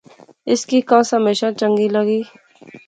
[0.51, 2.21] اس کی کانس ہمیشہ چنگی لغی